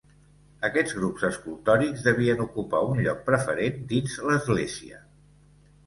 [0.69, 5.03] Aquests grups escultòrics devien ocupar un lloc preferent dins l'església.